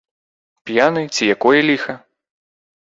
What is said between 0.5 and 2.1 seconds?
П'яны, ці якое ліха?